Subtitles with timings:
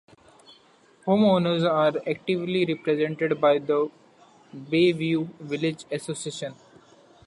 [1.05, 3.87] Homeowners are actively represented by the
[4.51, 6.55] Bayview Village Association.